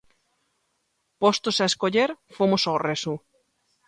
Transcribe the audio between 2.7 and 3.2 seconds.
Resu.